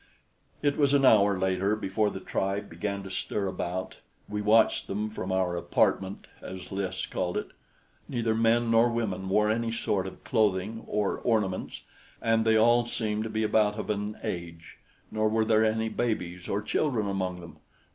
[0.63, 3.97] It was an hour later before the tribe began to stir about.
[4.27, 7.49] We watched them from our "apartment," as Lys called it.
[8.09, 11.83] Neither men nor women wore any sort of clothing or ornaments,
[12.19, 14.79] and they all seemed to be about of an age;
[15.11, 17.57] nor were there any babies or children among them.